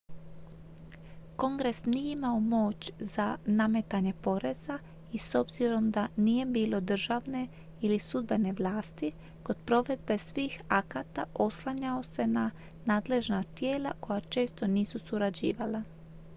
[1.37, 4.79] kongres nije imao moć za nametanje poreza
[5.11, 7.47] i s obzirom da nije bilo državne
[7.81, 9.11] ili sudbene vlasti
[9.43, 12.51] kod provedbe svih akata oslanjao se na
[12.85, 15.83] nadležna tijela koja često nisu surađivala